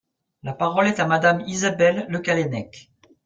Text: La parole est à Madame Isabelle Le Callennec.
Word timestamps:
La 0.41 0.53
parole 0.53 0.87
est 0.87 0.99
à 0.99 1.05
Madame 1.05 1.41
Isabelle 1.41 2.07
Le 2.09 2.17
Callennec. 2.17 2.89